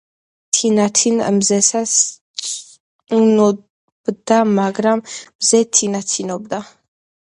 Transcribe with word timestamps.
თინათინ 0.55 1.21
მზესა 1.35 1.81
სწუნობდა, 1.93 4.43
მაგრამ 4.57 5.09
მზე 5.09 5.65
თინათინობდა. 5.79 6.67